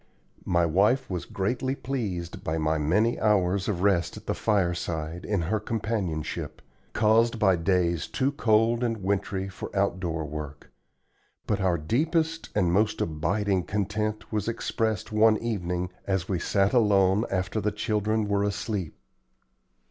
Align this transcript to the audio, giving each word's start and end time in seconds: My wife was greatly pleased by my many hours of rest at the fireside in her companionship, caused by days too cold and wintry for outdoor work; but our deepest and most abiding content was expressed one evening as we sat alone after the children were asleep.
My 0.47 0.65
wife 0.65 1.11
was 1.11 1.25
greatly 1.25 1.75
pleased 1.75 2.43
by 2.43 2.57
my 2.57 2.79
many 2.79 3.19
hours 3.19 3.67
of 3.67 3.83
rest 3.83 4.17
at 4.17 4.25
the 4.25 4.33
fireside 4.33 5.23
in 5.23 5.41
her 5.43 5.59
companionship, 5.59 6.59
caused 6.93 7.37
by 7.37 7.55
days 7.55 8.07
too 8.07 8.31
cold 8.31 8.83
and 8.83 9.03
wintry 9.03 9.47
for 9.47 9.69
outdoor 9.77 10.25
work; 10.25 10.71
but 11.45 11.61
our 11.61 11.77
deepest 11.77 12.49
and 12.55 12.73
most 12.73 12.99
abiding 12.99 13.65
content 13.65 14.31
was 14.33 14.47
expressed 14.47 15.11
one 15.11 15.37
evening 15.37 15.91
as 16.07 16.27
we 16.27 16.39
sat 16.39 16.73
alone 16.73 17.23
after 17.29 17.61
the 17.61 17.71
children 17.71 18.27
were 18.27 18.43
asleep. 18.43 18.97